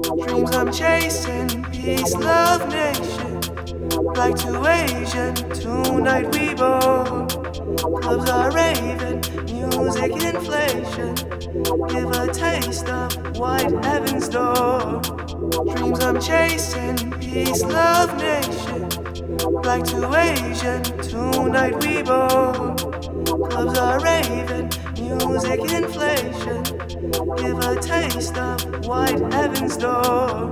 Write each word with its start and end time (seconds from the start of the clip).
Dreams 0.00 0.56
I'm 0.56 0.72
chasing, 0.72 1.64
peace, 1.64 2.14
love, 2.14 2.66
nation. 2.70 3.40
Like 4.14 4.36
to 4.36 4.66
Asian, 4.66 5.34
tonight 5.52 6.34
we 6.34 6.54
both. 6.54 7.28
Clubs 8.00 8.30
are 8.30 8.50
raving, 8.52 9.20
music 9.44 10.12
inflation. 10.12 11.14
Give 11.88 12.10
a 12.10 12.32
taste 12.32 12.88
of 12.88 13.36
white 13.36 13.70
heaven's 13.84 14.30
door. 14.30 15.02
Dreams 15.76 16.00
I'm 16.00 16.18
chasing, 16.18 17.10
peace, 17.20 17.62
love, 17.62 18.16
nation. 18.16 18.88
Like 19.60 19.84
to 19.84 20.14
Asian, 20.16 20.82
tonight 21.02 21.84
we 21.84 22.02
both. 22.02 23.11
Clubs 23.24 23.78
are 23.78 24.00
raving, 24.00 24.70
music 24.98 25.60
inflation. 25.60 26.62
Give 27.36 27.58
a 27.58 27.80
taste 27.80 28.36
of 28.36 28.86
white 28.86 29.20
heaven's 29.32 29.76
door. 29.76 30.50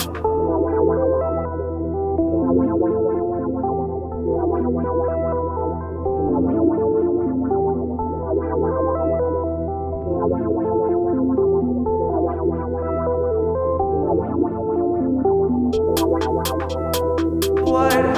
White 17.62 18.09